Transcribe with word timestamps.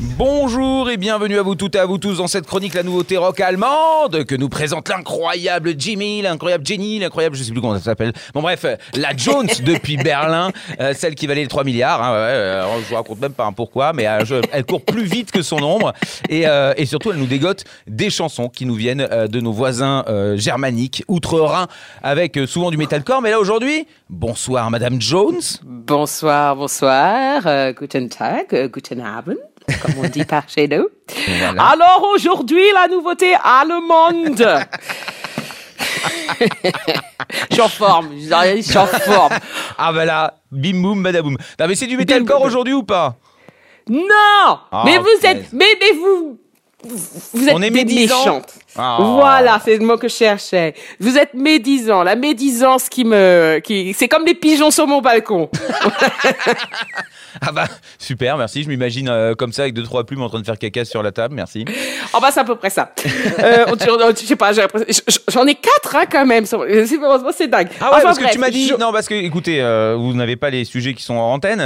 Bonjour 0.00 0.88
et 0.90 0.96
bienvenue 0.96 1.40
à 1.40 1.42
vous 1.42 1.56
toutes 1.56 1.74
et 1.74 1.78
à 1.80 1.84
vous 1.86 1.98
tous 1.98 2.18
dans 2.18 2.28
cette 2.28 2.46
chronique 2.46 2.72
La 2.74 2.84
Nouveauté 2.84 3.16
Rock 3.16 3.40
Allemande 3.40 4.22
que 4.26 4.36
nous 4.36 4.48
présente 4.48 4.88
l'incroyable 4.88 5.74
Jimmy, 5.76 6.22
l'incroyable 6.22 6.64
Jenny, 6.64 7.00
l'incroyable, 7.00 7.34
je 7.34 7.42
sais 7.42 7.50
plus 7.50 7.60
comment 7.60 7.74
ça 7.74 7.80
s'appelle. 7.82 8.12
Bon 8.32 8.40
bref, 8.40 8.64
euh, 8.64 8.76
la 8.94 9.16
Jones 9.16 9.48
depuis 9.64 9.96
Berlin, 9.96 10.52
euh, 10.78 10.94
celle 10.94 11.16
qui 11.16 11.26
valait 11.26 11.42
les 11.42 11.48
3 11.48 11.64
milliards. 11.64 12.00
Hein, 12.00 12.12
ouais, 12.12 12.16
euh, 12.16 12.80
je 12.80 12.88
vous 12.88 12.94
raconte 12.94 13.20
même 13.20 13.32
pas 13.32 13.44
un 13.46 13.52
pourquoi, 13.52 13.92
mais 13.92 14.06
euh, 14.06 14.24
je- 14.24 14.36
elle 14.52 14.64
court 14.64 14.84
plus 14.84 15.02
vite 15.02 15.32
que 15.32 15.42
son 15.42 15.60
ombre 15.64 15.92
et, 16.28 16.44
et 16.76 16.86
surtout 16.86 17.10
elle 17.10 17.18
nous 17.18 17.26
dégote 17.26 17.64
des 17.88 18.10
chansons 18.10 18.48
qui 18.48 18.66
nous 18.66 18.74
viennent 18.74 19.04
de 19.28 19.40
nos 19.40 19.52
voisins 19.52 20.04
germaniques, 20.36 21.02
outre-Rhin, 21.08 21.66
avec 22.04 22.38
souvent 22.46 22.70
du 22.70 22.76
metalcore. 22.76 23.20
Mais 23.20 23.30
là 23.30 23.40
aujourd'hui, 23.40 23.86
bonsoir 24.08 24.70
Madame 24.70 25.00
Jones. 25.00 25.40
Bonsoir, 25.64 26.54
bonsoir, 26.54 27.72
guten 27.74 28.08
Tag, 28.08 28.70
guten 28.72 29.00
Abend, 29.00 29.34
comme 29.82 29.94
on 30.04 30.08
dit 30.08 30.24
par 30.24 30.48
chez 30.48 30.68
nous. 30.68 30.88
Voilà. 31.38 31.62
Alors 31.62 32.08
aujourd'hui, 32.14 32.62
la 32.74 32.88
nouveauté 32.88 33.34
allemande. 33.42 34.66
je 36.40 37.52
suis 37.54 37.60
en 37.62 37.68
forme, 37.68 38.10
je 38.18 38.56
je 38.56 38.62
suis 38.62 38.78
en 38.78 38.86
forme. 38.86 39.34
Ah 39.76 39.92
bah 39.92 40.04
là, 40.04 40.34
bim 40.50 40.80
boum 40.82 41.02
badaboum. 41.02 41.36
Non 41.58 41.66
mais 41.66 41.74
c'est 41.74 41.86
du 41.86 41.96
metalcore 41.96 42.42
aujourd'hui 42.42 42.74
ou 42.74 42.82
pas? 42.82 43.16
Non 43.88 44.58
Ah, 44.70 44.82
Mais 44.84 44.98
vous 44.98 45.08
êtes, 45.24 45.52
mais, 45.52 45.66
mais 45.80 45.92
vous, 45.92 46.38
vous 46.84 47.48
êtes 47.48 47.54
On 47.54 47.60
est 47.62 47.70
des 47.70 47.84
médisant. 47.84 48.18
méchantes. 48.20 48.54
Ah. 48.76 48.98
Voilà, 49.00 49.60
c'est 49.64 49.76
le 49.76 49.84
mot 49.84 49.96
que 49.96 50.06
je 50.08 50.14
cherchais. 50.14 50.74
Vous 51.00 51.18
êtes 51.18 51.34
médisant, 51.34 52.04
la 52.04 52.14
médisance 52.14 52.88
qui 52.88 53.04
me, 53.04 53.58
qui, 53.64 53.92
c'est 53.94 54.06
comme 54.06 54.24
les 54.24 54.34
pigeons 54.34 54.70
sur 54.70 54.86
mon 54.86 55.00
balcon. 55.00 55.50
Ah 57.40 57.52
bah 57.52 57.66
super, 57.98 58.36
merci. 58.36 58.62
Je 58.64 58.68
m'imagine 58.68 59.08
euh, 59.08 59.34
comme 59.34 59.52
ça 59.52 59.62
avec 59.62 59.74
deux 59.74 59.82
trois 59.84 60.02
plumes 60.04 60.22
en 60.22 60.28
train 60.28 60.40
de 60.40 60.46
faire 60.46 60.58
caca 60.58 60.84
sur 60.84 61.02
la 61.04 61.12
table. 61.12 61.34
Merci. 61.36 61.64
Oh 62.14 62.18
bah 62.20 62.30
c'est 62.32 62.40
à 62.40 62.44
peu 62.44 62.56
près 62.56 62.70
ça. 62.70 62.92
Euh, 63.38 63.66
on, 63.68 63.72
on- 63.74 64.10
je 64.10 64.24
sais 64.26 64.34
pas, 64.34 64.50
j'en 64.52 65.46
ai 65.46 65.54
quatre 65.54 65.94
hein, 65.94 66.04
quand 66.10 66.26
même. 66.26 66.46
C'est 66.46 67.46
dingue. 67.46 67.68
Ah 67.80 67.90
ouais, 67.90 67.96
Enfin, 67.96 68.02
parce 68.02 68.18
que 68.18 68.32
tu 68.32 68.38
m'as 68.38 68.50
dit 68.50 68.68
je- 68.68 68.74
non 68.74 68.92
parce 68.92 69.06
que 69.06 69.14
écoutez, 69.14 69.60
euh, 69.60 69.94
vous 69.96 70.14
n'avez 70.14 70.34
pas 70.36 70.50
les 70.50 70.64
sujets 70.64 70.94
qui 70.94 71.02
sont 71.04 71.14
en 71.14 71.34
antenne. 71.34 71.58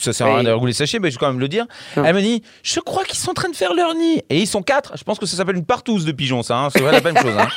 ça 0.00 0.12
sert 0.12 0.26
à 0.26 0.34
rien 0.36 0.42
de 0.42 0.50
vous 0.52 0.66
les 0.66 0.72
sachez, 0.72 0.98
mais 0.98 1.10
je 1.10 1.16
vais 1.16 1.20
quand 1.20 1.28
même 1.30 1.38
le 1.40 1.48
dire. 1.48 1.66
Non. 1.96 2.04
Elle 2.04 2.16
me 2.16 2.22
dit, 2.22 2.42
je 2.64 2.80
crois 2.80 3.04
qu'ils 3.04 3.18
sont 3.18 3.30
en 3.30 3.34
train 3.34 3.50
de 3.50 3.56
faire 3.56 3.74
leur 3.74 3.94
nid 3.94 4.11
et 4.28 4.38
ils 4.38 4.46
sont 4.46 4.62
quatre. 4.62 4.96
Je 4.96 5.04
pense 5.04 5.18
que 5.18 5.26
ça 5.26 5.36
s'appelle 5.36 5.56
une 5.56 5.64
partouze 5.64 6.04
de 6.04 6.12
pigeons, 6.12 6.42
ça. 6.42 6.56
Hein, 6.56 6.68
c'est 6.70 6.80
vrai 6.80 6.92
la 6.92 7.00
même 7.00 7.16
chose. 7.16 7.34
Hein. 7.38 7.48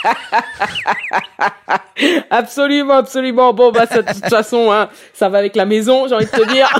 Absolument, 2.30 2.96
absolument. 2.96 3.54
Bon 3.54 3.72
bah 3.72 3.86
ça, 3.86 4.02
de 4.02 4.12
toute 4.14 4.28
façon, 4.30 4.70
hein, 4.72 4.90
ça 5.14 5.30
va 5.30 5.38
avec 5.38 5.56
la 5.56 5.66
maison, 5.66 6.08
j'ai 6.10 6.16
envie 6.16 6.26
de 6.26 6.32
te 6.32 6.52
dire. 6.52 6.68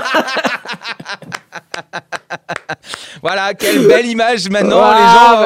Voilà, 3.22 3.54
quelle 3.54 3.86
belle 3.86 4.06
image 4.06 4.48
maintenant 4.50 4.80
Ah, 4.82 4.96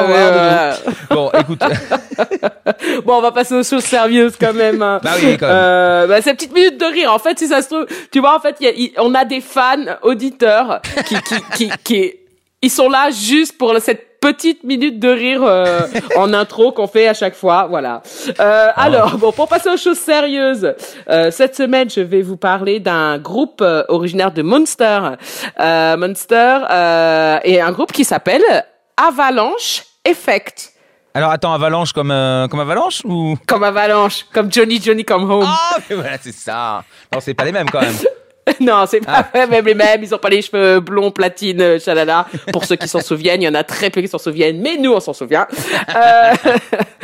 les 0.05 0.11
gens. 0.11 0.13
bah. 0.13 0.75
Bon, 1.09 1.31
écoute. 1.39 1.61
Bon, 3.05 3.15
on 3.17 3.21
va 3.21 3.31
passer 3.31 3.55
aux 3.55 3.63
choses 3.63 3.83
sérieuses 3.83 4.35
quand 4.39 4.53
même. 4.53 4.81
hein. 4.81 4.99
Bah 5.03 5.11
oui, 5.21 5.37
quand 5.37 5.47
même. 5.47 5.55
Euh, 5.55 6.07
bah, 6.07 6.21
ces 6.21 6.33
petites 6.33 6.53
minutes 6.53 6.79
de 6.79 6.85
rire. 6.85 7.11
En 7.13 7.19
fait, 7.19 7.37
si 7.39 7.47
ça 7.47 7.61
se 7.61 7.67
trouve, 7.67 7.85
tu 8.11 8.19
vois, 8.19 8.35
en 8.35 8.39
fait, 8.39 8.57
y 8.59 8.67
a- 8.67 8.71
il- 8.71 8.91
on 8.97 9.13
a 9.15 9.25
des 9.25 9.41
fans 9.41 9.85
auditeurs 10.03 10.81
qui, 11.05 11.15
qui, 11.21 11.35
qui, 11.55 11.71
qui, 11.83 12.13
ils 12.61 12.69
sont 12.69 12.89
là 12.89 13.09
juste 13.11 13.57
pour 13.57 13.75
cette 13.79 14.10
petite 14.21 14.63
minute 14.63 14.99
de 14.99 15.09
rire 15.09 15.41
euh, 15.43 15.81
en 16.15 16.33
intro 16.33 16.71
qu'on 16.71 16.87
fait 16.87 17.07
à 17.07 17.13
chaque 17.13 17.35
fois. 17.35 17.67
Voilà. 17.69 18.01
Euh, 18.39 18.67
Ah. 18.75 18.83
Alors, 18.83 19.17
bon, 19.17 19.31
pour 19.33 19.47
passer 19.49 19.69
aux 19.69 19.77
choses 19.77 19.97
sérieuses, 19.99 20.73
euh, 21.09 21.31
cette 21.31 21.55
semaine, 21.55 21.89
je 21.89 21.99
vais 22.01 22.21
vous 22.21 22.37
parler 22.37 22.79
d'un 22.79 23.17
groupe 23.17 23.61
originaire 23.89 24.31
de 24.31 24.41
Munster. 24.43 24.99
Munster 25.59 26.57
et 27.43 27.59
un 27.59 27.71
groupe 27.71 27.91
qui 27.91 28.05
s'appelle 28.05 28.43
Avalanche 28.95 29.83
Effect. 30.05 30.69
Alors 31.13 31.31
attends, 31.31 31.51
avalanche 31.53 31.91
comme 31.91 32.11
euh, 32.11 32.47
comme 32.47 32.61
avalanche 32.61 33.01
ou? 33.03 33.35
Comme 33.45 33.63
Avalanche, 33.63 34.25
comme 34.33 34.49
Johnny 34.51 34.81
Johnny 34.81 35.03
Come 35.03 35.29
Home. 35.29 35.45
Ah, 35.45 35.75
mais 35.89 35.95
voilà, 35.97 36.17
c'est 36.21 36.31
ça. 36.31 36.83
Non, 37.13 37.19
c'est 37.19 37.33
pas 37.33 37.43
les 37.43 37.51
mêmes 37.51 37.69
quand 37.69 37.81
même. 37.81 37.93
Non, 38.59 38.85
c'est 38.87 39.01
Ah. 39.07 39.23
pas 39.23 39.45
même 39.47 39.65
les 39.65 39.73
mêmes. 39.75 40.03
Ils 40.03 40.13
ont 40.15 40.17
pas 40.17 40.29
les 40.29 40.41
cheveux 40.41 40.79
blonds, 40.79 41.11
platine, 41.11 41.61
euh, 41.61 41.79
chalala. 41.79 42.25
Pour 42.51 42.65
ceux 42.65 42.75
qui 42.75 42.87
s'en 42.87 42.99
souviennent, 43.01 43.41
il 43.41 43.45
y 43.45 43.47
en 43.49 43.53
a 43.55 43.63
très 43.63 43.89
peu 43.89 44.01
qui 44.01 44.07
s'en 44.07 44.17
souviennent, 44.17 44.59
mais 44.61 44.77
nous 44.77 44.91
on 44.93 44.99
s'en 44.99 45.13
souvient. 45.13 45.47
Euh, 45.95 46.33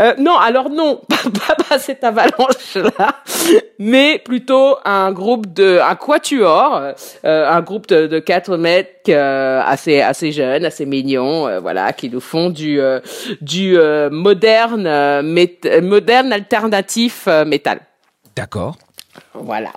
euh, 0.00 0.14
non, 0.18 0.36
alors 0.36 0.70
non, 0.70 1.00
pas, 1.08 1.16
pas, 1.54 1.54
pas 1.64 1.78
cette 1.78 2.02
avalanche 2.04 2.74
là, 2.74 3.16
mais 3.78 4.18
plutôt 4.24 4.76
un 4.84 5.12
groupe 5.12 5.52
de, 5.52 5.78
un 5.82 5.94
quatuor, 5.94 6.80
euh, 7.24 7.46
un 7.50 7.60
groupe 7.62 7.86
de, 7.88 8.06
de 8.06 8.18
quatre 8.18 8.56
mecs 8.56 9.08
assez 9.08 10.00
assez 10.00 10.32
jeunes, 10.32 10.64
assez 10.64 10.86
mignons, 10.86 11.60
voilà, 11.60 11.92
qui 11.92 12.08
nous 12.10 12.20
font 12.20 12.50
du 12.50 12.80
du 13.40 13.76
moderne, 14.10 14.86
mét- 15.22 15.80
moderne 15.82 16.32
alternatif 16.32 17.26
métal. 17.46 17.80
D'accord. 18.36 18.76
Voilà. 19.34 19.70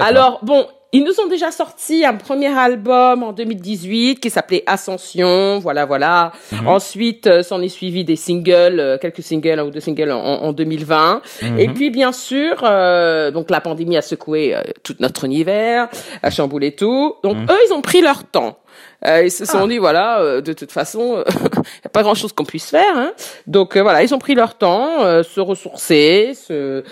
Alors, 0.00 0.40
bon, 0.42 0.66
ils 0.92 1.02
nous 1.02 1.18
ont 1.20 1.26
déjà 1.26 1.50
sorti 1.50 2.04
un 2.04 2.14
premier 2.14 2.56
album 2.56 3.24
en 3.24 3.32
2018 3.32 4.20
qui 4.20 4.30
s'appelait 4.30 4.62
Ascension, 4.66 5.58
voilà, 5.58 5.86
voilà. 5.86 6.30
Mhm. 6.52 6.68
Ensuite, 6.68 7.26
euh, 7.26 7.42
s'en 7.42 7.60
est 7.60 7.68
suivi 7.68 8.04
des 8.04 8.14
singles, 8.14 8.78
euh, 8.78 8.96
quelques 8.98 9.22
singles, 9.22 9.60
ou 9.60 9.70
deux 9.70 9.80
singles 9.80 10.12
en, 10.12 10.20
en 10.22 10.52
2020. 10.52 11.20
Mhm. 11.42 11.58
Et 11.58 11.68
puis, 11.68 11.90
bien 11.90 12.12
sûr, 12.12 12.60
euh, 12.62 13.32
donc 13.32 13.50
la 13.50 13.60
pandémie 13.60 13.96
a 13.96 14.02
secoué 14.02 14.54
euh, 14.54 14.62
tout 14.84 14.94
notre 15.00 15.24
univers, 15.24 15.88
a 16.22 16.30
chamboulé 16.30 16.76
tout. 16.76 17.16
Donc, 17.24 17.36
Mhm. 17.38 17.46
eux, 17.50 17.58
ils 17.68 17.72
ont 17.72 17.82
pris 17.82 18.00
leur 18.00 18.22
temps. 18.24 18.58
Ils 19.06 19.30
se 19.30 19.42
Ah. 19.42 19.46
sont 19.46 19.66
dit 19.66 19.76
voilà, 19.76 20.40
de 20.40 20.52
toute 20.54 20.72
façon, 20.72 21.22
il 21.28 21.60
n'y 21.60 21.86
a 21.86 21.90
pas 21.92 22.02
grand 22.02 22.14
chose 22.14 22.32
qu'on 22.32 22.46
puisse 22.46 22.70
faire. 22.70 22.96
Hein. 22.96 23.12
Donc 23.46 23.76
voilà, 23.76 24.02
ils 24.02 24.14
ont 24.14 24.18
pris 24.18 24.34
leur 24.34 24.54
temps, 24.56 25.02
euh, 25.02 25.22
se 25.22 25.40
ressourcer, 25.40 26.32
se, 26.34 26.82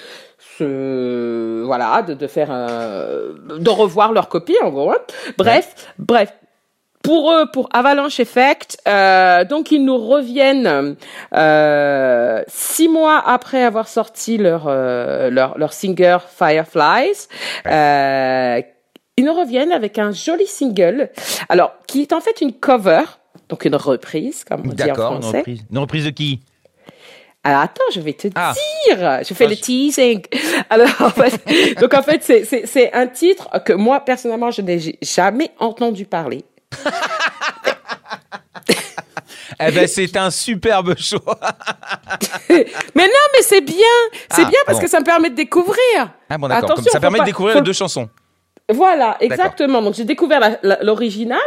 voilà, 0.61 2.03
de, 2.03 2.15
de 2.15 2.27
faire, 2.27 2.49
euh, 2.51 3.33
de 3.59 3.71
revoir 3.71 4.13
leur 4.13 4.29
copie 4.29 4.57
en 4.63 4.71
gros. 4.71 4.91
hein. 4.93 4.99
Bref, 5.39 5.93
bref. 5.99 6.33
Pour 7.03 7.33
eux, 7.33 7.47
pour 7.53 7.69
Avalanche 7.73 8.21
Effect, 8.21 8.79
euh, 8.87 9.45
donc 9.45 9.73
ils 9.73 9.85
nous 9.85 9.99
reviennent 9.99 10.95
euh, 11.35 12.43
six 12.47 12.89
mois 12.89 13.21
après 13.27 13.65
avoir 13.65 13.89
sorti 13.89 14.39
leur 14.39 14.67
leur, 14.69 15.59
leur 15.59 15.73
single 15.73 16.21
Fireflies. 16.29 17.27
Ils 19.17 19.25
nous 19.25 19.35
reviennent 19.35 19.73
avec 19.73 19.99
un 19.99 20.13
joli 20.13 20.47
single, 20.47 21.11
alors 21.49 21.73
qui 21.89 22.03
est 22.03 22.13
en 22.13 22.21
fait 22.21 22.41
une 22.41 22.53
cover, 22.53 23.03
donc 23.49 23.65
une 23.65 23.75
reprise, 23.77 24.45
comme 24.45 24.61
on 24.61 24.69
dit 24.73 24.83
en 24.85 24.87
D'accord. 24.87 25.17
Une 25.17 25.23
français. 25.23 25.39
reprise. 25.39 25.61
Une 25.71 25.79
reprise 25.79 26.05
de 26.05 26.11
qui? 26.11 26.41
Alors 27.45 27.61
attends, 27.63 27.83
je 27.93 28.01
vais 28.01 28.13
te 28.13 28.29
Ah. 28.37 28.53
dire. 28.87 29.21
Je 29.29 29.35
fais 29.35 29.47
Ah, 29.47 29.49
le 29.49 29.55
je- 29.57 29.61
teasing. 29.61 30.23
Alors 30.71 30.89
en 31.01 31.11
fait, 31.11 31.77
donc 31.81 31.93
en 31.95 32.03
fait 32.03 32.23
c'est 32.67 32.93
un 32.93 33.07
titre 33.09 33.49
que 33.65 33.73
moi 33.73 34.01
personnellement 34.01 34.51
je 34.53 34.63
n'ai 34.63 34.99
jamais 35.03 35.51
entendu 35.59 36.05
parler. 36.07 36.45
Eh 39.61 39.71
ben, 39.71 39.87
c'est 39.87 40.17
un 40.17 40.31
superbe 40.31 40.95
choix. 40.99 41.39
Mais 42.49 43.05
non, 43.07 43.27
mais 43.33 43.43
c'est 43.43 43.61
bien, 43.61 43.77
c'est 44.31 44.43
Ah, 44.43 44.49
bien 44.49 44.59
parce 44.67 44.79
bon. 44.79 44.85
que 44.85 44.91
ça 44.91 44.99
me 45.01 45.05
permet 45.05 45.31
de 45.31 45.35
découvrir. 45.37 46.11
Ah 46.29 46.39
bon, 46.39 46.49
d'accord. 46.49 46.79
Ça 46.91 46.99
permet 47.01 47.19
pas- 47.19 47.25
de 47.25 47.29
découvrir 47.29 47.53
faut- 47.55 47.59
les 47.61 47.65
deux 47.65 47.73
chansons. 47.73 48.09
Voilà, 48.73 49.17
exactement. 49.21 49.81
Donc 49.83 49.95
j'ai 49.95 50.05
découvert 50.05 50.59
l'original 50.83 51.39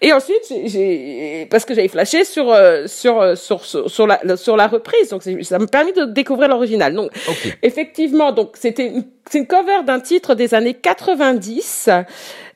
et 0.00 0.12
ensuite 0.12 0.42
j'ai- 0.66 1.46
parce 1.50 1.64
que 1.64 1.74
j'avais 1.74 1.88
flashé 1.88 2.24
sur 2.24 2.50
euh, 2.52 2.86
sur 2.86 3.20
euh, 3.20 3.34
sur 3.34 3.64
sur, 3.64 3.90
sur 3.90 4.06
la 4.06 4.36
sur 4.36 4.56
la 4.56 4.66
reprise. 4.66 5.08
Donc 5.10 5.22
ça 5.22 5.58
me 5.58 5.66
permet 5.66 5.92
de 5.92 6.04
découvrir 6.04 6.48
l'original. 6.48 6.94
Donc 6.94 7.10
effectivement, 7.62 8.32
donc 8.32 8.52
c'était 8.54 8.92
c'est 9.30 9.38
une 9.38 9.46
cover 9.46 9.82
d'un 9.86 10.00
titre 10.00 10.34
des 10.34 10.54
années 10.54 10.74
90 10.74 11.88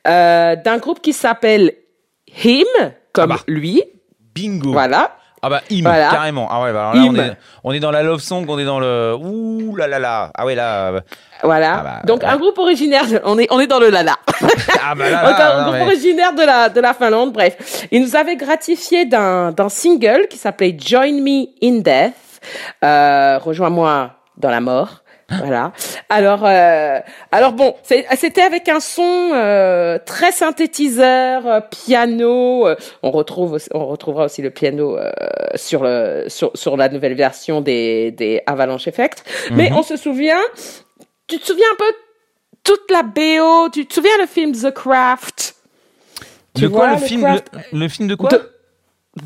euh, 0.07 0.55
d'un 0.55 0.77
groupe 0.77 1.01
qui 1.01 1.13
s'appelle 1.13 1.73
Him 2.43 2.65
comme 3.13 3.31
Ah 3.31 3.35
bah. 3.37 3.43
lui. 3.47 3.81
Bingo. 4.35 4.71
Voilà. 4.71 5.15
Ah 5.41 5.49
bah, 5.49 5.61
him, 5.69 5.83
Voilà. 5.83 6.09
carrément. 6.09 6.47
Ah 6.51 6.61
ouais, 6.63 6.73
bah 6.73 6.89
alors 6.91 6.95
là, 6.95 7.09
on 7.09 7.15
est, 7.15 7.37
on 7.63 7.71
est 7.71 7.79
dans 7.79 7.91
la 7.91 8.03
love 8.03 8.19
song, 8.19 8.45
on 8.47 8.59
est 8.59 8.65
dans 8.65 8.79
le. 8.79 9.15
Ouh 9.15 9.75
là 9.75 9.87
là 9.87 9.97
là. 9.99 10.31
Ah 10.35 10.45
ouais, 10.45 10.55
là. 10.55 10.87
euh, 10.89 10.99
Voilà. 11.43 11.77
Ah 11.79 11.83
bah, 11.83 12.01
donc 12.05 12.21
ouais. 12.23 12.27
un 12.29 12.37
groupe 12.37 12.57
originaire, 12.57 13.07
de- 13.07 13.21
on 13.23 13.39
est 13.39 13.47
on 13.51 13.59
est 13.59 13.67
dans 13.67 13.79
le 13.79 13.89
lala. 13.89 14.15
Ah 14.83 14.95
bah 14.95 15.09
là, 15.09 15.23
là. 15.23 15.55
un 15.55 15.57
non, 15.57 15.63
groupe 15.63 15.73
mais- 15.75 15.85
originaire 15.85 16.33
de 16.33 16.41
la, 16.43 16.69
de 16.69 16.79
la 16.81 16.93
Finlande, 16.93 17.31
bref. 17.33 17.87
Il 17.91 18.01
nous 18.01 18.15
avait 18.15 18.35
gratifié 18.35 19.05
d'un, 19.05 19.51
d'un 19.51 19.69
single 19.69 20.27
qui 20.29 20.37
s'appelait 20.37 20.75
Join 20.77 21.21
Me 21.21 21.45
in 21.63 21.79
Death, 21.79 22.41
euh, 22.83 23.37
Rejoins-moi 23.39 24.11
dans 24.37 24.49
la 24.49 24.59
mort. 24.61 25.03
Voilà. 25.37 25.73
Alors, 26.09 26.41
euh, 26.43 26.99
alors 27.31 27.53
bon, 27.53 27.75
c'était 27.83 28.41
avec 28.41 28.67
un 28.67 28.79
son 28.79 29.31
euh, 29.33 29.99
très 30.05 30.31
synthétiseur, 30.31 31.45
euh, 31.45 31.59
piano. 31.61 32.67
on 33.03 33.11
retrouve, 33.11 33.53
aussi- 33.53 33.69
on 33.73 33.85
retrouvera 33.85 34.25
aussi 34.25 34.41
le 34.41 34.49
piano 34.49 34.97
sur 35.55 35.83
le 35.83 36.25
sur, 36.29 36.51
sur 36.55 36.77
la 36.77 36.89
nouvelle 36.89 37.13
version 37.15 37.61
des 37.61 38.11
des 38.11 38.41
Avalanche 38.47 38.87
Effect. 38.87 39.23
Mais 39.51 39.69
Mhm. 39.69 39.77
on 39.77 39.83
se 39.83 39.97
souvient. 39.97 40.41
Tu 41.27 41.37
te 41.39 41.45
souviens 41.45 41.67
un 41.73 41.77
peu 41.77 41.93
toute 42.63 42.89
la 42.91 43.03
BO. 43.03 43.69
Tu 43.71 43.85
te 43.85 43.93
souviens 43.93 44.17
le 44.19 44.25
film 44.25 44.51
The 44.53 44.71
Craft? 44.71 45.55
Tu 46.55 46.63
Le 46.63 46.69
quoi, 46.69 46.87
vois, 46.87 46.95
le 46.95 47.01
le 47.01 47.07
film, 47.07 47.21
craft- 47.21 47.47
le, 47.71 47.79
le 47.79 47.87
film 47.87 48.07
de 48.07 48.15
quoi? 48.15 48.29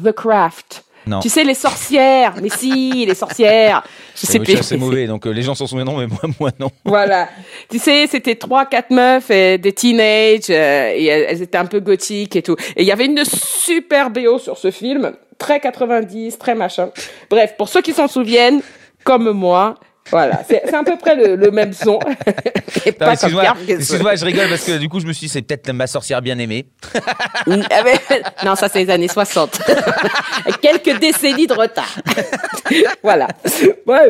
The 0.04 0.12
Craft. 0.12 0.83
Non. 1.06 1.20
Tu 1.20 1.30
sais 1.30 1.44
les 1.44 1.54
sorcières. 1.54 2.36
Mais 2.42 2.50
si, 2.50 3.06
les 3.06 3.16
sorcières. 3.16 3.84
Je 4.16 4.26
sais 4.26 4.40
plus. 4.40 4.62
C'est 4.62 4.78
mauvais, 4.78 5.08
donc 5.08 5.26
euh, 5.26 5.32
les 5.32 5.42
gens 5.42 5.56
s'en 5.56 5.68
souviendront, 5.68 5.98
mais 5.98 6.08
moi, 6.08 6.20
moi 6.40 6.52
non. 6.60 6.70
Voilà. 6.86 7.30
Tu 7.70 7.80
sais, 7.80 8.08
c'était 8.08 8.36
trois, 8.36 8.66
quatre 8.66 8.92
meufs 8.92 9.30
et 9.30 9.58
des 9.58 9.74
teenage 9.74 10.50
euh, 10.50 10.94
et 10.96 11.06
elles 11.06 11.42
étaient 11.42 11.58
un 11.58 11.66
peu 11.66 11.80
gothiques 11.80 12.36
et 12.36 12.42
tout. 12.42 12.56
Et 12.76 12.84
il 12.84 12.88
y 12.88 12.92
avait 12.92 13.06
une 13.06 13.24
super 13.26 14.10
BO 14.10 14.38
sur 14.40 14.58
ce 14.58 14.72
film, 14.72 15.14
très 15.38 15.60
90, 15.60 16.38
très 16.38 16.56
machin. 16.56 16.90
Bref, 17.30 17.56
pour 17.58 17.70
ceux 17.70 17.82
qui 17.82 17.94
s'en 17.94 18.08
souviennent, 18.08 18.62
comme 19.04 19.32
moi, 19.32 19.76
voilà, 20.12 20.42
c'est 20.48 20.74
à 20.74 20.84
peu 20.84 20.98
près 20.98 21.16
le, 21.16 21.36
le 21.36 21.52
même 21.52 21.74
son. 21.74 22.00
Excuse-moi, 22.86 23.44
excuse-moi, 23.68 24.16
je 24.16 24.26
rigole 24.26 24.50
parce 24.50 24.64
que 24.66 24.78
du 24.78 24.90
coup, 24.90 25.00
je 25.00 25.06
me 25.08 25.14
suis 25.14 25.28
dit, 25.28 25.34
c'est 25.34 25.42
peut-être 25.42 25.72
ma 25.72 25.88
sorcière 25.88 26.22
bien 26.22 26.38
aimée. 26.40 26.66
Ah, 26.96 27.84
mais- 27.84 28.22
non, 28.46 28.56
ça 28.56 28.70
c'est 28.70 28.84
les 28.84 28.90
années 28.90 29.08
60. 29.08 29.62
Quelques 30.62 31.00
décennies 31.00 31.48
de 31.48 31.54
retard. 31.54 31.96
voilà. 33.02 33.28
Ouais. 33.88 34.08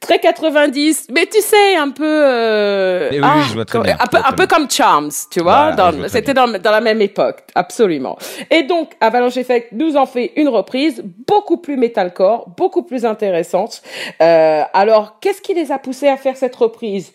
Très 0.00 0.18
90, 0.18 1.08
mais 1.12 1.26
tu 1.26 1.40
sais, 1.42 1.76
un 1.76 1.90
peu... 1.90 2.04
euh, 2.06 3.08
oui, 3.12 3.18
oui, 3.22 3.42
je 3.48 3.52
vois 3.54 3.64
très 3.66 3.78
comme- 3.78 3.86
bien, 3.86 3.98
Un 4.00 4.06
peu, 4.06 4.16
un 4.42 4.46
comme 4.46 4.70
Charms, 4.70 5.10
tu 5.30 5.40
vois. 5.42 5.72
Voilà, 5.72 6.08
C'était 6.08 6.32
dans, 6.32 6.48
dans 6.48 6.70
la 6.70 6.80
même 6.80 7.02
époque, 7.02 7.42
absolument. 7.54 8.16
Et 8.50 8.62
donc, 8.62 8.92
Avalanche 9.02 9.36
Effect 9.36 9.72
nous 9.72 9.96
en 9.98 10.06
fait 10.06 10.32
une 10.36 10.48
reprise 10.48 11.02
beaucoup 11.26 11.58
plus 11.58 11.76
metalcore, 11.76 12.48
beaucoup 12.56 12.82
plus 12.82 13.04
intéressante. 13.04 13.82
Euh, 14.22 14.62
alors, 14.72 15.18
qu'est-ce 15.20 15.42
qui 15.42 15.52
les 15.52 15.70
a 15.70 15.78
poussés 15.78 16.08
à 16.08 16.16
faire 16.16 16.36
cette 16.36 16.56
reprise? 16.56 17.12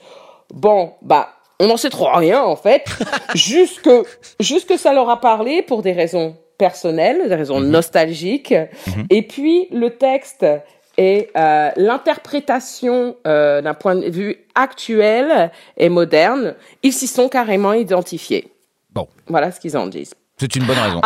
Bon, 0.54 0.94
bah, 1.02 1.30
on 1.60 1.66
n'en 1.68 1.78
sait 1.78 1.90
trop 1.90 2.10
rien 2.14 2.44
en 2.44 2.56
fait. 2.56 2.86
juste 3.34 3.82
que, 3.82 4.04
juste 4.40 4.70
que 4.70 4.78
ça 4.78 4.94
leur 4.94 5.10
a 5.10 5.20
parlé 5.20 5.64
pour 5.64 5.82
des 5.82 5.92
raisons 5.94 6.36
personnelles, 6.60 7.28
des 7.28 7.36
raisons 7.36 7.60
nostalgiques. 7.60 8.54
Et 9.10 9.24
puis 9.24 9.68
le 9.72 9.90
texte 9.98 10.46
et 10.98 11.30
euh, 11.36 11.70
l'interprétation 11.76 13.16
euh, 13.28 13.62
d'un 13.62 13.74
point 13.74 13.96
de 13.96 14.10
vue 14.10 14.38
actuel 14.56 15.52
et 15.78 15.90
moderne, 15.90 16.56
ils 16.84 16.94
s'y 16.94 17.08
sont 17.08 17.30
carrément 17.30 17.74
identifiés. 17.74 18.52
Bon, 18.94 19.08
Voilà 19.28 19.52
ce 19.52 19.60
qu'ils 19.60 19.78
en 19.78 19.88
disent. 19.88 20.14
c'est 20.38 20.56
une 20.56 20.66
bonne 20.66 20.80
raison. 20.80 21.02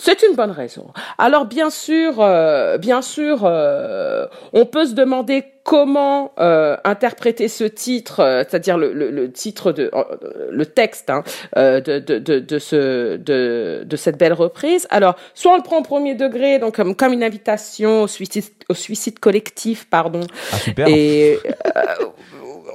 C'est 0.00 0.22
une 0.22 0.34
bonne 0.36 0.50
raison. 0.50 0.88
Alors 1.18 1.46
bien 1.46 1.70
sûr, 1.70 2.16
euh, 2.20 2.78
bien 2.78 3.02
sûr, 3.02 3.40
euh, 3.44 4.26
on 4.52 4.64
peut 4.66 4.86
se 4.86 4.94
demander 4.94 5.44
comment 5.64 6.32
euh, 6.38 6.76
interpréter 6.84 7.48
ce 7.48 7.64
titre, 7.64 8.20
euh, 8.20 8.42
c'est-à-dire 8.48 8.78
le, 8.78 8.92
le, 8.92 9.10
le 9.10 9.30
titre 9.30 9.72
de 9.72 9.90
euh, 9.92 10.04
le 10.50 10.64
texte 10.66 11.10
hein, 11.10 11.22
euh, 11.56 11.80
de, 11.80 11.98
de, 11.98 12.18
de, 12.18 12.38
de 12.38 12.58
ce 12.58 13.16
de, 13.16 13.82
de 13.84 13.96
cette 13.96 14.18
belle 14.18 14.32
reprise. 14.32 14.86
Alors 14.90 15.16
soit 15.34 15.52
on 15.52 15.56
le 15.56 15.62
prend 15.62 15.78
au 15.78 15.82
premier 15.82 16.14
degré, 16.14 16.58
donc 16.58 16.76
comme 16.76 16.94
comme 16.94 17.12
une 17.12 17.22
invitation 17.24 18.02
au 18.02 18.06
suicide 18.08 18.44
au 18.70 18.74
suicide 18.74 19.18
collectif, 19.18 19.86
pardon, 19.90 20.20
Ah, 20.52 20.56
super. 20.58 20.88
et 20.88 21.38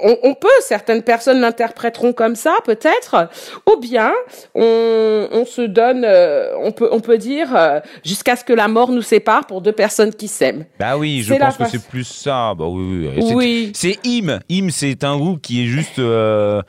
on, 0.02 0.16
on 0.22 0.34
peut, 0.34 0.48
certaines 0.60 1.02
personnes 1.02 1.40
l'interpréteront 1.40 2.12
comme 2.12 2.36
ça, 2.36 2.54
peut-être, 2.64 3.28
ou 3.72 3.78
bien 3.80 4.12
on, 4.54 5.28
on 5.30 5.44
se 5.44 5.62
donne, 5.62 6.04
euh, 6.04 6.52
on 6.62 6.72
peut, 6.72 6.88
on 6.92 7.00
peut 7.00 7.18
dire 7.18 7.48
euh, 7.56 7.80
jusqu'à 8.04 8.36
ce 8.36 8.44
que 8.44 8.52
la 8.52 8.68
mort 8.68 8.90
nous 8.90 9.02
sépare 9.02 9.46
pour 9.46 9.60
deux 9.60 9.72
personnes 9.72 10.14
qui 10.14 10.28
s'aiment. 10.28 10.64
Bah 10.78 10.96
oui, 10.96 11.22
je 11.22 11.34
pense 11.34 11.56
que 11.56 11.64
c'est 11.68 11.86
plus 11.86 12.04
ça. 12.04 12.54
Bah 12.56 12.64
oui, 12.68 13.08
oui. 13.16 13.22
C'est- 13.26 13.34
Oui. 13.34 13.72
C'est 13.74 13.98
Im. 14.06 14.38
Im, 14.50 14.68
c'est 14.70 15.04
un 15.04 15.16
groupe 15.16 15.40
qui 15.40 15.62
est 15.64 15.66
juste 15.66 15.98
euh, 15.98 16.62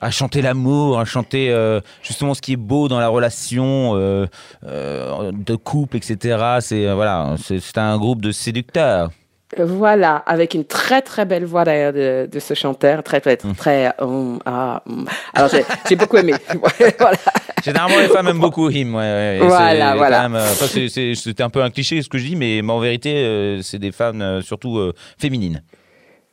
à 0.00 0.10
chanter 0.10 0.42
l'amour, 0.42 0.98
à 0.98 1.04
chanter 1.04 1.54
justement 2.02 2.34
ce 2.34 2.40
qui 2.40 2.54
est 2.54 2.56
beau 2.56 2.88
dans 2.88 2.98
la 2.98 3.08
relation 3.08 3.94
de 3.94 5.54
couple, 5.56 5.96
etc. 5.96 6.56
C'est 6.60 6.92
voilà, 6.92 7.36
c'est 7.38 7.78
un 7.78 7.96
groupe 7.98 8.20
de 8.20 8.32
séducteurs. 8.32 9.10
Voilà, 9.58 10.16
avec 10.26 10.54
une 10.54 10.64
très 10.64 11.02
très 11.02 11.24
belle 11.26 11.44
voix 11.44 11.64
d'ailleurs 11.64 11.92
de, 11.92 12.26
de 12.30 12.38
ce 12.38 12.54
chanteur, 12.54 13.02
très 13.02 13.20
très 13.20 13.36
très. 13.36 13.92
hum, 14.00 14.38
ah, 14.46 14.82
hum. 14.88 15.06
Alors 15.34 15.50
j'ai 15.50 15.62
j'ai 15.88 15.96
beaucoup 15.96 16.16
aimé. 16.16 16.32
voilà. 16.98 17.18
Généralement, 17.62 17.98
les 17.98 18.08
femmes 18.08 18.28
aiment 18.28 18.40
beaucoup 18.40 18.66
Im. 18.68 18.94
Ouais, 18.94 19.38
ouais, 19.38 19.38
Voilà, 19.42 19.94
voilà. 19.96 20.24
euh, 20.24 20.28
enfin, 20.52 20.66
c'est- 20.66 20.88
c'est- 20.88 21.14
C'était 21.14 21.42
un 21.42 21.50
peu 21.50 21.62
un 21.62 21.70
cliché 21.70 22.00
ce 22.02 22.08
que 22.08 22.18
je 22.18 22.24
dis, 22.26 22.36
mais, 22.36 22.60
mais 22.62 22.72
en 22.72 22.78
vérité, 22.80 23.14
euh, 23.16 23.60
c'est 23.62 23.78
des 23.78 23.92
femmes 23.92 24.22
euh, 24.22 24.40
surtout 24.42 24.78
euh, 24.78 24.92
féminines. 25.18 25.62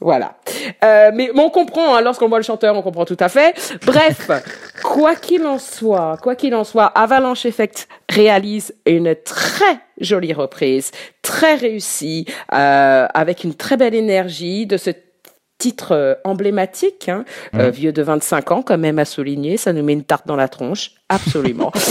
Voilà. 0.01 0.35
Euh, 0.83 1.11
mais, 1.13 1.29
mais 1.33 1.41
on 1.41 1.49
comprend, 1.49 1.95
hein, 1.95 2.01
lorsqu'on 2.01 2.29
voit 2.29 2.37
le 2.37 2.43
chanteur, 2.43 2.75
on 2.75 2.81
comprend 2.81 3.05
tout 3.05 3.17
à 3.19 3.27
fait. 3.27 3.53
Bref, 3.85 4.29
quoi 4.83 5.15
qu'il 5.15 5.45
en 5.45 5.59
soit, 5.59 6.17
quoi 6.21 6.35
qu'il 6.35 6.55
en 6.55 6.63
soit, 6.63 6.85
Avalanche 6.85 7.45
Effect 7.45 7.87
réalise 8.09 8.73
une 8.85 9.13
très 9.15 9.79
jolie 9.99 10.33
reprise, 10.33 10.91
très 11.21 11.55
réussie, 11.55 12.25
euh, 12.53 13.07
avec 13.13 13.43
une 13.43 13.53
très 13.53 13.75
belle 13.75 13.95
énergie 13.95 14.65
de 14.65 14.77
ce 14.77 14.91
titre 15.59 15.91
euh, 15.91 16.15
emblématique, 16.23 17.09
hein, 17.09 17.25
euh, 17.53 17.69
vieux 17.69 17.91
de 17.91 18.01
25 18.01 18.51
ans, 18.51 18.61
quand 18.63 18.77
même 18.77 18.97
à 18.97 19.05
souligner, 19.05 19.57
ça 19.57 19.73
nous 19.73 19.83
met 19.83 19.93
une 19.93 20.03
tarte 20.03 20.25
dans 20.25 20.37
la 20.37 20.47
tronche, 20.47 20.93
absolument. 21.09 21.71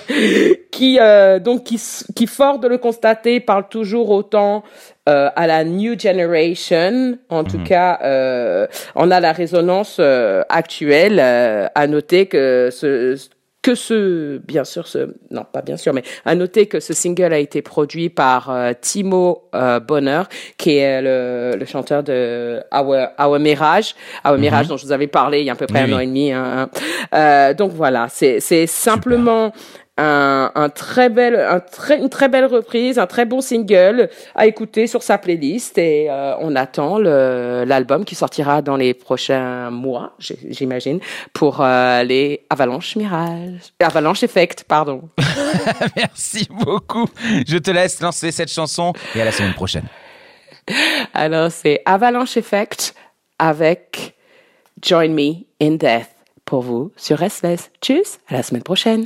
qui 0.70 0.98
euh, 1.00 1.40
donc 1.40 1.64
qui, 1.64 1.80
qui 2.14 2.26
fort 2.26 2.60
de 2.60 2.68
le 2.68 2.78
constater 2.78 3.40
parle 3.40 3.68
toujours 3.68 4.10
autant 4.10 4.62
euh, 5.08 5.30
à 5.34 5.46
la 5.46 5.64
new 5.64 5.98
generation. 5.98 7.18
En 7.30 7.44
tout 7.44 7.62
cas, 7.64 7.98
euh, 8.04 8.66
on 8.94 9.10
a 9.10 9.20
la 9.20 9.32
résonance 9.32 9.96
euh, 9.98 10.42
actuelle. 10.50 11.18
euh, 11.18 11.66
à 11.74 11.86
noter 11.86 12.26
que 12.26 12.68
ce 12.70 13.16
que 13.60 13.74
ce, 13.74 14.38
bien 14.38 14.64
sûr, 14.64 14.86
ce, 14.86 15.14
non, 15.30 15.44
pas 15.52 15.62
bien 15.62 15.76
sûr, 15.76 15.92
mais 15.92 16.02
à 16.24 16.34
noter 16.36 16.66
que 16.66 16.78
ce 16.80 16.92
single 16.94 17.32
a 17.32 17.38
été 17.38 17.60
produit 17.60 18.08
par 18.08 18.50
euh, 18.50 18.72
Timo 18.80 19.48
euh, 19.54 19.80
Bonner, 19.80 20.22
qui 20.58 20.76
est 20.76 21.02
le, 21.02 21.56
le 21.58 21.64
chanteur 21.66 22.02
de 22.04 22.60
Our, 22.72 23.08
Our 23.18 23.38
Mirage, 23.40 23.94
Our 24.24 24.38
Mirage 24.38 24.68
dont 24.68 24.76
je 24.76 24.86
vous 24.86 24.92
avais 24.92 25.08
parlé 25.08 25.40
il 25.40 25.46
y 25.46 25.50
a 25.50 25.54
à 25.54 25.56
peu 25.56 25.66
près 25.66 25.84
Oui, 25.84 25.90
un 25.92 25.92
oui. 25.92 25.94
an 25.94 25.98
et 26.00 26.06
demi. 26.06 26.32
hein, 26.32 26.68
hein. 26.70 26.70
Euh, 27.14 27.52
donc 27.54 27.72
voilà, 27.72 28.06
c'est 28.08 28.40
simplement 28.66 29.52
un, 29.98 30.52
un 30.54 30.68
très 30.68 31.08
un 31.08 31.60
très, 31.60 31.98
une 31.98 32.08
très 32.08 32.28
belle 32.28 32.46
reprise, 32.46 32.98
un 32.98 33.06
très 33.06 33.26
bon 33.26 33.40
single 33.40 34.08
à 34.34 34.46
écouter 34.46 34.86
sur 34.86 35.02
sa 35.02 35.18
playlist 35.18 35.76
et 35.76 36.08
euh, 36.08 36.34
on 36.40 36.54
attend 36.54 36.98
l'album 36.98 38.04
qui 38.04 38.14
sortira 38.14 38.62
dans 38.62 38.76
les 38.76 38.94
prochains 38.94 39.70
mois, 39.70 40.14
j'imagine, 40.18 41.00
pour 41.32 41.60
euh, 41.60 42.04
les 42.04 42.46
Avalanche 42.48 42.96
Mirage, 42.96 43.72
Avalanche 43.80 44.22
Effect, 44.22 44.64
pardon. 44.64 45.08
Merci 45.96 46.48
beaucoup. 46.50 47.08
Je 47.46 47.58
te 47.58 47.70
laisse 47.70 48.00
lancer 48.00 48.30
cette 48.30 48.52
chanson 48.52 48.92
et 49.16 49.20
à 49.20 49.24
la 49.24 49.32
semaine 49.32 49.54
prochaine. 49.54 49.84
Alors 51.12 51.50
c'est 51.50 51.82
Avalanche 51.84 52.36
Effect 52.36 52.94
avec 53.38 54.14
Join 54.82 55.08
Me 55.08 55.44
in 55.60 55.72
Death 55.72 56.10
pour 56.44 56.62
vous 56.62 56.92
sur 56.96 57.18
Restless. 57.18 57.70
Tchuss, 57.82 58.20
à 58.28 58.34
la 58.34 58.42
semaine 58.42 58.62
prochaine. 58.62 59.04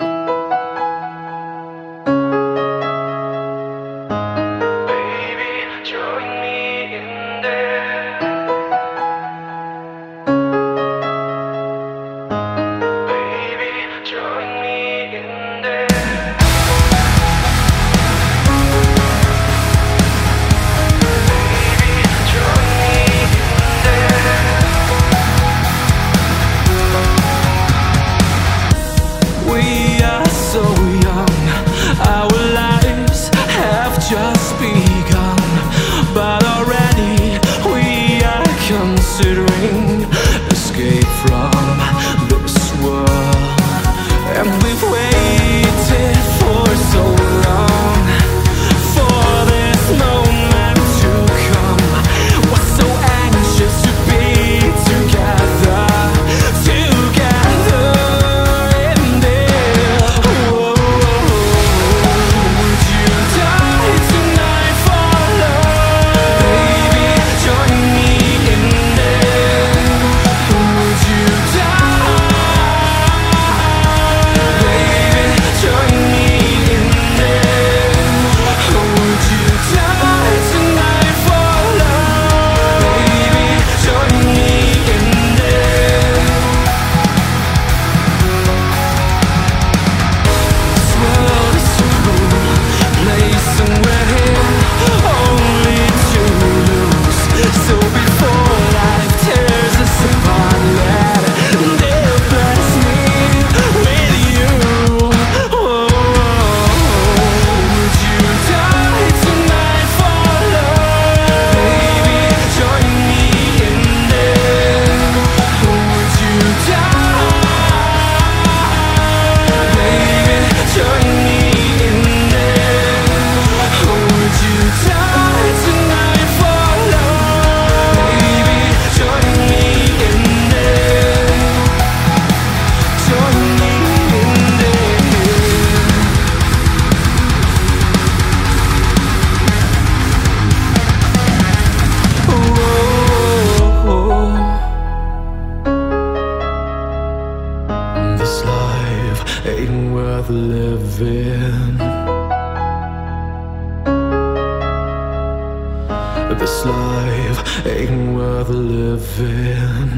This 156.38 156.64
life 156.64 157.66
ain't 157.66 158.16
worth 158.16 158.48
living. 158.48 159.96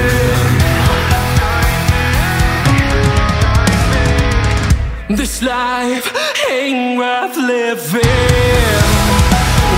This 5.16 5.42
life 5.42 6.08
ain't 6.50 6.98
worth 6.98 7.36
living. 7.36 8.02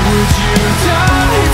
Would 0.07 0.31
you 0.39 0.57
die 0.87 1.54